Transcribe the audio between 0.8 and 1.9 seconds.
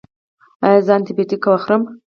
زه انټي بیوټیک وخورم؟